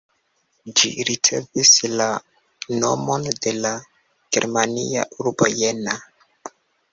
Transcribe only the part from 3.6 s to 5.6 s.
la germania urbo